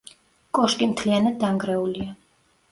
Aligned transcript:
კოშკი 0.59 0.87
მთლიანად 0.95 1.39
დანგრეულია. 1.45 2.19